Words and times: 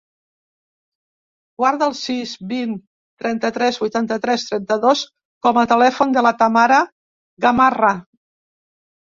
Guarda 1.63 1.89
el 1.91 1.95
sis, 1.99 2.31
vint, 2.53 2.73
trenta-tres, 3.23 3.79
vuitanta-tres, 3.83 4.47
trenta-dos 4.53 5.05
com 5.49 5.61
a 5.61 5.67
telèfon 5.75 6.17
de 6.19 6.27
la 6.29 6.35
Tamara 6.43 6.81
Gamarra. 7.47 7.97